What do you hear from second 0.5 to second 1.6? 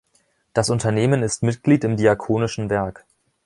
Das Unternehmen ist